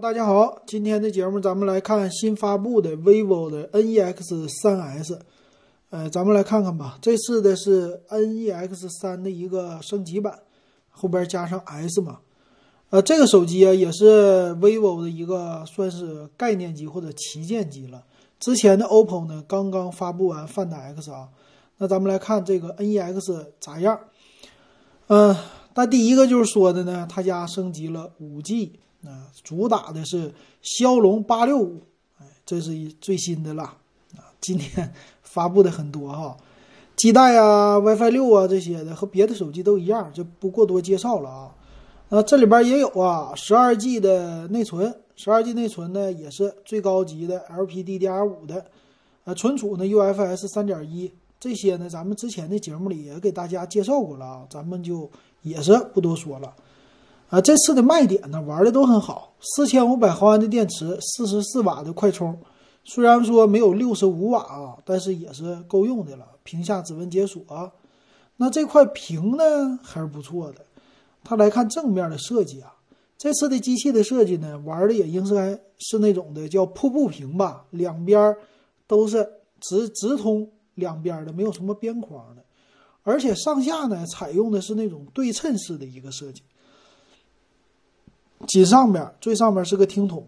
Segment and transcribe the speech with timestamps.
[0.00, 5.18] 大家好，今天的节目咱们来看新发布的 vivo 的 NEX 三 S，
[5.90, 6.96] 呃，咱们来看看吧。
[7.02, 10.38] 这次的是 NEX 三的一个升级版，
[10.90, 12.20] 后边加上 S 嘛。
[12.90, 18.04] 呃，这个手机啊也是 vivo 的一个算是概念机或者旗舰机了。
[18.38, 21.28] 之前的 OPPO 呢刚刚发布完 Find X 啊，
[21.78, 23.98] 那咱们来看这个 NEX 咋样？
[25.08, 25.34] 嗯，
[25.74, 28.70] 那第一个就是说的呢，他家升级了 5G。
[29.04, 31.80] 啊，主打的是骁龙八六五，
[32.18, 33.62] 哎，这是一最新的了
[34.16, 34.34] 啊！
[34.40, 36.36] 今天发布的很多哈，
[36.96, 41.54] 基带啊、WiFi 六啊这些的，和别的手机都一样，就不过多介绍了啊。
[42.08, 48.66] 啊，这里边也有啊，十二 G 的内存，十二 G 内存呢也是最高级的 LPDDR5 的，
[49.24, 55.08] 啊，存储呢 UFS 三点一，这些呢咱们之前的节目里也给大家介绍过了啊，咱们就
[55.42, 56.52] 也是不多说了。
[57.28, 59.34] 啊，这次的卖点呢，玩的都很好。
[59.40, 62.38] 四千五百毫安的电池，四十四瓦的快充，
[62.84, 66.26] 虽然说没有六十五瓦啊，但是也是够用的了。
[66.42, 67.44] 屏下指纹解锁，
[68.38, 70.64] 那这块屏呢还是不错的。
[71.22, 72.74] 它来看正面的设计啊，
[73.18, 78.34] 这次的机器的设计呢，玩的也应该是那种的叫瀑布屏吧，两边
[78.86, 79.28] 都是
[79.60, 82.42] 直直通两边的，没有什么边框的，
[83.02, 86.42] 而且上下呢采用的是那种对称式的一个设计。
[88.48, 90.26] 紧上边最上面是个听筒，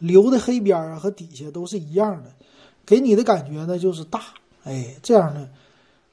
[0.00, 2.30] 留的黑边啊和底下都是一样的，
[2.84, 4.20] 给你的感觉呢就是大，
[4.64, 5.48] 哎，这样呢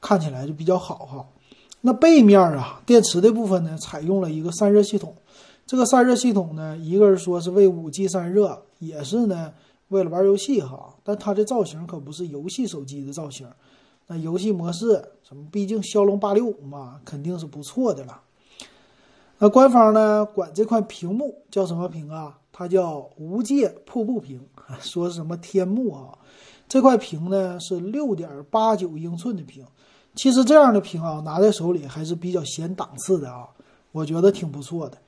[0.00, 1.26] 看起来就比较好哈。
[1.80, 5.16] 那背面啊，电池的部分呢，采用了一个散热系统。
[5.66, 9.52] 这个散热系统呢，一个是说是为五 G 散热，也是呢
[9.88, 10.94] 为了玩游戏哈。
[11.02, 13.48] 但它的造型可不是游戏手机的造型，
[14.06, 18.20] 那游戏模式什么，毕竟骁龙八六五嘛，肯定是不错的了。
[19.42, 22.38] 那官方呢管这块屏幕叫什么屏啊？
[22.52, 24.38] 它叫无界瀑布屏，
[24.80, 26.12] 说什么天幕啊？
[26.68, 29.64] 这块屏呢是六点八九英寸的屏，
[30.14, 33.48] 其实这样的屏啊拿在手里还是比较显档次的啊，
[33.92, 34.98] 我觉得挺不错的。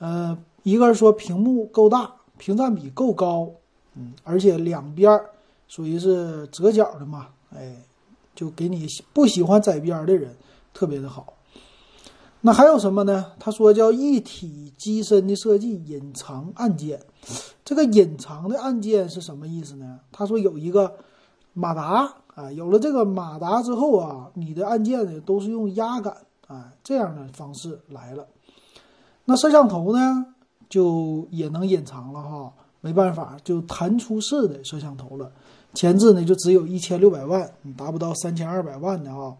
[0.00, 3.50] 呃，一个是说屏幕够大，屏占比够高，
[3.94, 5.18] 嗯，而且两边
[5.66, 7.74] 属于是折角的嘛，哎，
[8.34, 10.36] 就给你不喜欢窄边的人
[10.74, 11.32] 特别的好。
[12.40, 13.32] 那还有什么呢？
[13.40, 17.00] 他说叫一体机身的设计，隐藏按键。
[17.64, 19.98] 这个隐藏的按键是什么意思呢？
[20.12, 20.94] 他说有一个
[21.52, 26.16] 马达啊，有了这个马达之后啊，你的按键呢都是用压感
[26.46, 28.24] 啊这样的方式来了。
[29.24, 30.24] 那摄像头呢
[30.68, 35.30] 就也能隐藏了哈，没办法，就弹出式的摄像头了。
[35.74, 39.34] 前置呢就只有一千六百万，你达不到三千二百万的啊。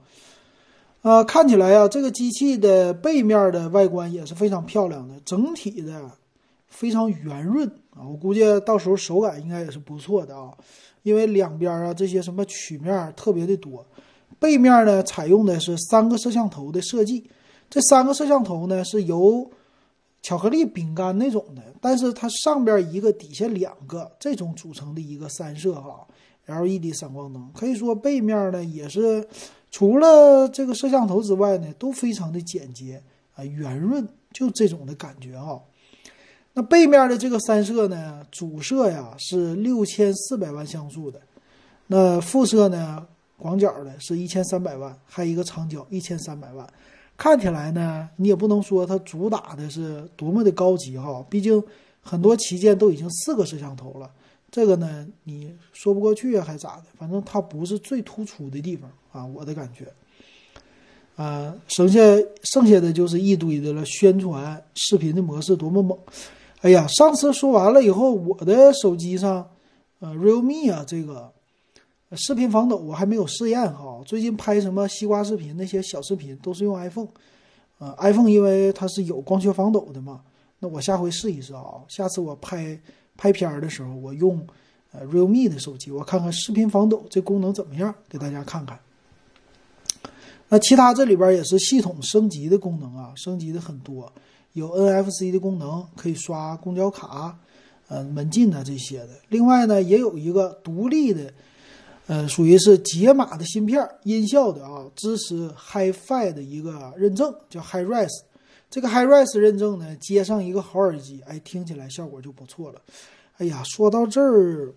[1.03, 6.11] 啊，看起来呀，这个机器的背面的外观也是非常漂亮的，整体的
[6.67, 8.03] 非常圆润啊。
[8.07, 10.53] 我估计到时候手感应该也是不错的啊，
[11.05, 13.87] 因为两边啊这些什么曲面特别的多。
[14.41, 17.31] 背面呢采用的是三个摄像头的设计，
[17.71, 19.49] 这三个摄像头呢是由
[20.21, 26.05] 巧克力饼干那种的，但是它上边一个，底下两个这种组成的一个三摄哈
[26.47, 29.25] LED 闪光灯，可以说背面呢也是。
[29.71, 33.03] 除了这个摄像头之外呢，都非常的简洁
[33.35, 35.61] 啊，圆润，就这种的感觉啊。
[36.55, 41.21] 那背面的这个三摄呢，主摄呀是六千四百万像素的，
[41.87, 46.67] 那副摄呢，广角的是一千三百万，还有一个长焦一千三百万。
[47.17, 51.63] 看起来呢，你也不能说它主打的是多么的高级哈，毕竟
[52.01, 54.11] 很多旗舰都已经四个摄像头了。
[54.51, 56.85] 这个呢，你说不过去啊，还咋的？
[56.97, 59.87] 反正它不是最突出的地方啊，我的感觉。
[61.17, 62.01] 啊，剩下
[62.45, 65.99] 剩下的就是一堆的了，宣传视频的模式多么猛！
[66.63, 69.47] 哎呀，上次说完了以后，我的手机上，
[69.99, 71.31] 呃，realme 啊，这个
[72.13, 74.01] 视频防抖我还没有试验哈。
[74.07, 77.09] 最近拍什么西瓜视频那些小视频都是用 iPhone，
[77.79, 80.23] 啊，iPhone 因为它是有光学防抖的嘛。
[80.61, 82.81] 那我下回试一试啊，下次我拍。
[83.19, 84.43] 拍片儿的时候，我用
[84.93, 88.79] 呃 realme 的手机，我看看视频防抖这功能怎么样，给大家看看。
[90.49, 94.11] 那其他这里边也是系统升级的功能啊，升级的很多，
[94.55, 97.39] 有 NFC 的功能，可以刷公交卡、
[97.89, 99.11] 呃门禁啊这些的。
[99.29, 101.31] 另外呢，也有一个独立的，
[102.07, 108.09] 呃，属于是解码的芯片，音效的啊，支持 HiFi 的一个认证，叫 HiRes。
[108.71, 112.81] 这个 HiRes 认证呢，接上一个好耳机，哎，听起来效果就不错了。
[113.39, 114.75] 哎呀，说到这儿，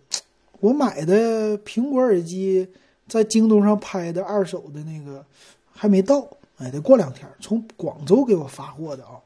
[0.59, 2.67] 我买的苹果耳机
[3.07, 5.25] 在京东上拍的二手的那个
[5.71, 6.27] 还没到，
[6.57, 9.17] 哎，得过两天，从广州给我发货的啊，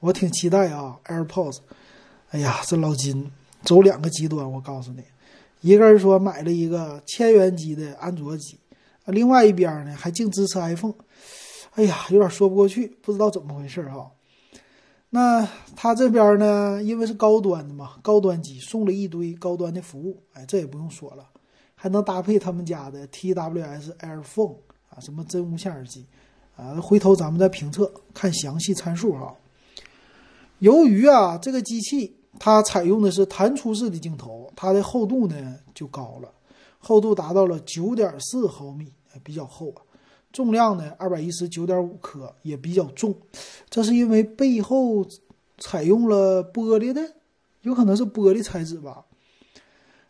[0.00, 0.98] 我挺期待啊。
[1.06, 1.60] AirPods，
[2.32, 3.30] 哎呀，这老金
[3.62, 5.02] 走两个极端，我告诉你，
[5.62, 8.58] 一个人说买了一个千元机的安卓机，
[9.06, 10.92] 另外一边呢还净支持 iPhone，
[11.76, 14.08] 哎呀，有点说不过去，不知道怎么回事啊。
[15.14, 21.28] 那他这边呢，因为是高端的嘛，高端机送了一堆高端的服务，哎，这也不用说了，
[21.74, 24.56] 还能搭配他们家的 TWS Airphone
[24.88, 26.06] 啊，什么真无线耳机
[26.56, 29.36] 啊，回头咱们再评测看详细参数哈。
[30.60, 36.32] 由于啊，这个机器它采用的是弹出式的镜头，它的厚度呢就高了，
[36.78, 38.90] 厚度达到了九点四毫米，
[39.22, 39.82] 比较厚啊。
[40.32, 43.14] 重量呢，二百一十九点五克，也比较重。
[43.68, 45.06] 这是因为背后
[45.58, 47.02] 采用了玻璃的，
[47.60, 49.04] 有可能是玻璃材质吧。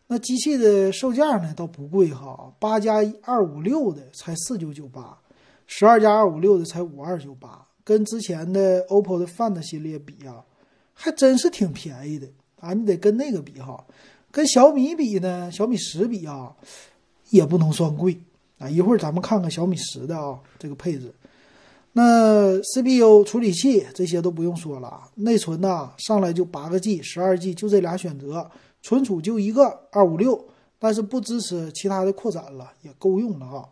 [0.07, 5.19] 那机器的售价呢，倒不贵哈，八加二五六的才四九九八，
[5.67, 10.45] 十二加二五六的才五二九八，跟之前的 OPPO 的 Find 系列比啊，
[10.93, 12.29] 还真是挺便宜的
[12.61, 12.75] 啊。
[12.75, 13.85] 你得跟那个比哈，
[14.31, 16.55] 跟小米比呢，小米十比啊，
[17.31, 18.19] 也不能算贵。
[18.63, 21.13] 啊，一会儿咱们看看小米十的啊，这个配置。
[21.95, 28.49] 那 CPU 处理器这些都不用说了，内存呢上来就八个 G、十二 G，就这俩选择，
[28.81, 30.43] 存储就一个二五六，
[30.79, 33.69] 但是不支持其他的扩展了，也够用了哈。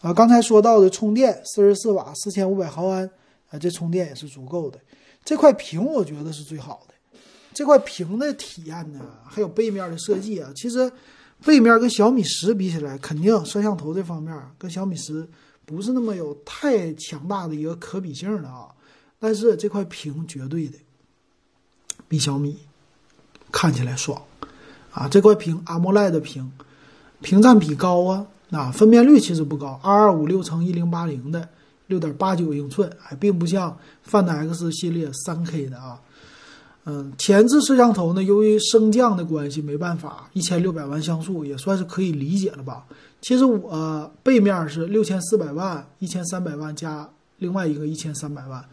[0.00, 3.08] 啊，刚才说到的充电四十四瓦，四千五百毫安，
[3.50, 4.78] 啊，这充电也是足够的。
[5.24, 7.18] 这块屏我觉得是最好的，
[7.54, 10.90] 这块屏的体验呢，还有背面的设计啊，其实。
[11.44, 15.28] 背面跟小米十比起来，肯定摄像头这方面跟小米十
[15.64, 18.68] 不是那么有太强大的一个可比性的啊。
[19.18, 20.78] 但是这块屏绝对的
[22.08, 22.58] 比小米
[23.50, 24.20] 看起来爽
[24.92, 25.08] 啊！
[25.08, 26.52] 这块屏 AMOLED 屏，
[27.20, 31.48] 屏占比高啊，啊，分辨率其实不高，二二五六乘一零八零的
[31.86, 33.78] 六点八九英寸，还并不像
[34.08, 36.00] Find X 系列三 K 的啊。
[36.88, 42.86] 嗯，前置摄像头呢，由于升降的关系，没办法，一千六百万像素也算是可以理解了吧？
[43.20, 48.64] 其实我背面是六千四百万，一千三百万加另外一个一千三百万，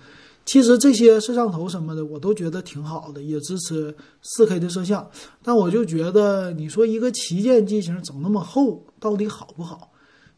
[0.45, 5.09] 其实这些摄像头什么的我都觉得挺好的，也支持四 K 的摄像。
[5.41, 9.91] 但我就觉得，你说一个旗舰机型整那么厚，到底好不好？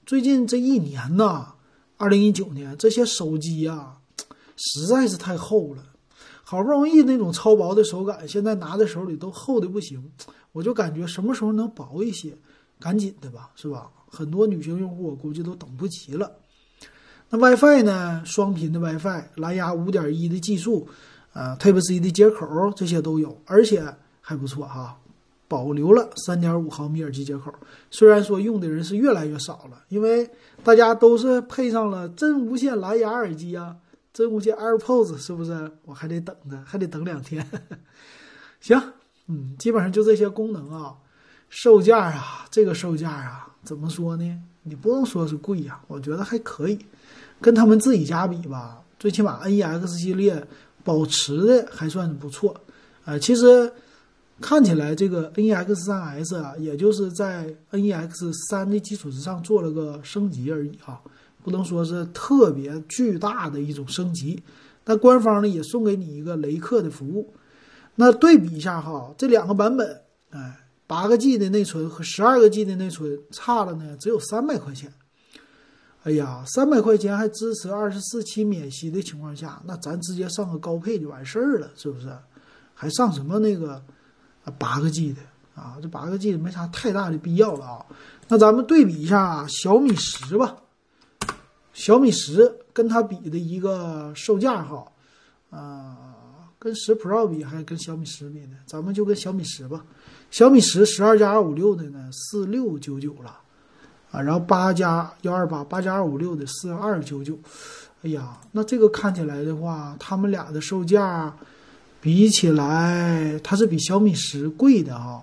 [0.05, 1.55] 最近这一年呐，
[1.97, 3.97] 二零一九年这些手机呀，
[4.55, 5.83] 实在是太厚了。
[6.47, 10.11] 好不容易那种超薄的手感，现在拿在手里都厚的不行，
[10.51, 12.37] 我就感觉什么时候能薄一些，
[12.79, 13.89] 赶紧的吧，是吧？
[14.07, 16.31] 很多女性用户我估计都等不及了。
[17.31, 18.21] 那 WiFi 呢？
[18.23, 20.87] 双频的 WiFi，蓝牙五点一的技术，
[21.33, 23.83] 呃，Type C 的接口这些都有，而且
[24.21, 24.99] 还不错哈，
[25.47, 27.51] 保留了三点五毫米耳机接口。
[27.89, 30.29] 虽然说用的人是越来越少了，因为
[30.63, 33.75] 大家都是配上了真无线蓝牙耳机啊。
[34.15, 35.69] 真无线 AirPods 是不是？
[35.83, 37.45] 我还得等着，还得等两天。
[38.61, 38.81] 行，
[39.27, 40.95] 嗯，基本上就这些功能啊。
[41.49, 44.41] 售价啊，这个售价啊，怎么说呢？
[44.63, 46.79] 你不能说是贵呀，我觉得还可以。
[47.41, 50.47] 跟他们自己家比吧，最起码 NEX 系列
[50.85, 52.55] 保持的还算不错。
[53.03, 53.69] 呃，其实
[54.39, 61.01] 看起来这个 NEX 三 S 啊，也就是在 NEX 三的基础之上做了个升级而已啊。
[61.45, 64.41] 不能说是特别巨大的一种升级，
[64.83, 67.35] 但官方呢也送给你一个雷克的服务。
[67.93, 70.01] 那对比一下哈，这两个版本，
[70.31, 70.57] 哎，
[70.87, 74.91] 八个 G 的内存和十二个 G 的内存差了呢，只有三百块钱。
[76.01, 82.09] 哎呀，三百块钱还支持二十四期免息的情况下，那咱直接上个高配就完事儿了，是不是？
[82.73, 83.73] 还上什么那个
[84.43, 85.21] 啊八个 G 的
[85.53, 85.77] 啊？
[85.79, 87.85] 这八个 G 没啥太大的必要了啊。
[88.27, 90.57] 那咱们对比一下小米十吧。
[91.75, 94.87] 小米十跟它比的一个售价哈，
[95.49, 95.97] 啊，
[96.57, 98.55] 跟十 Pro 比还是跟小米十比呢？
[98.65, 99.83] 咱们就跟小米十吧。
[100.31, 103.37] 小米十十二加二五六的呢，四六九九了，
[104.09, 107.37] 啊，然后八加幺二八八加二五六的四二九九。
[108.03, 111.35] 哎呀，那这个看起来的话，他们俩的售价
[111.99, 115.21] 比起来，它是比小米十贵的哈。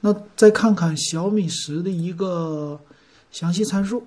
[0.00, 2.78] 那再看看小米十的一个
[3.30, 4.06] 详细参数。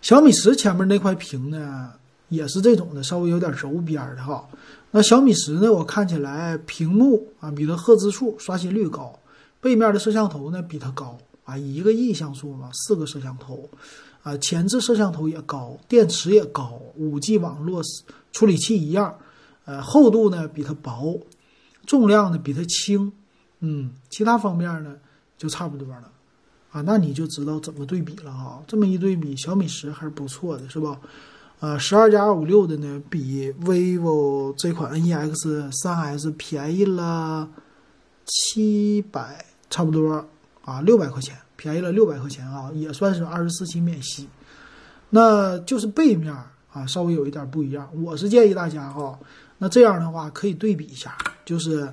[0.00, 1.92] 小米十前面那块屏呢，
[2.28, 4.48] 也是这种的，稍微有点柔边的哈。
[4.90, 9.16] 那小米十呢，我看起来屏幕啊比它赫兹数、刷新率高，
[9.60, 13.68] 背面的摄像头呢比它高啊，一个亿像素嘛，四个摄像头，
[14.22, 17.82] 啊，前置摄像头也高，电池也高，五 G 网络
[18.32, 19.14] 处理器一样，
[19.66, 21.20] 呃，厚度呢比它薄，
[21.86, 23.12] 重量呢比它轻，
[23.60, 24.96] 嗯，其他方面呢
[25.36, 26.10] 就差不多了。
[26.70, 28.62] 啊，那你就知道怎么对比了哈。
[28.66, 30.98] 这么一对比，小米十还是不错的，是吧？
[31.58, 37.48] 呃，十二加二五六的呢，比 vivo 这款 NEX 三 S 便宜了
[38.24, 40.26] 七百，差不多
[40.64, 44.26] 啊，六百块钱，便宜了六百块钱啊，也算是二十四期免息。
[45.10, 46.32] 那就是背面
[46.72, 47.90] 啊，稍微有一点不一样。
[48.02, 49.18] 我是建议大家哈，
[49.58, 51.92] 那这样的话可以对比一下，就是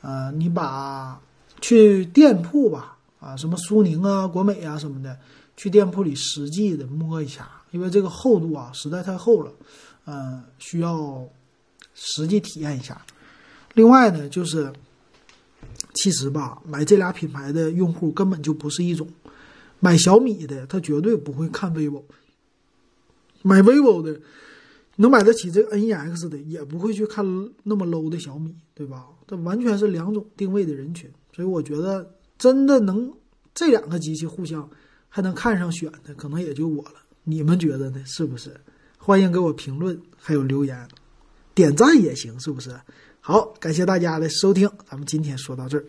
[0.00, 1.20] 呃，你把
[1.60, 2.91] 去店铺吧，
[3.22, 5.16] 啊，什么苏宁啊、国美啊什么的，
[5.56, 9.52] 去店铺里实际的摸一下，因为这个厚度啊实在太厚了，
[10.06, 11.24] 嗯，需要
[11.94, 13.00] 实际体验一下。
[13.74, 14.72] 另外呢，就是
[15.94, 19.08] 其实吧，买这俩品牌的用户根本就不是一种，
[19.78, 22.02] 买小米的他绝对不会看 vivo。
[23.42, 24.20] 买 vivo 的，
[24.96, 27.24] 能买得起这个 NEX 的，也不会去看
[27.62, 29.06] 那么 low 的小米，对吧？
[29.28, 33.14] 这完全是两种定位的人群，所以我觉得真的能
[33.54, 34.68] 这两个机器互相
[35.08, 36.94] 还能看上选的，可能也就我了。
[37.22, 38.02] 你们觉得呢？
[38.04, 38.60] 是不是？
[38.98, 40.88] 欢迎给我评论，还有留言，
[41.54, 42.76] 点赞也行，是不是？
[43.20, 45.84] 好，感谢大家的收听，咱们今天说到这儿。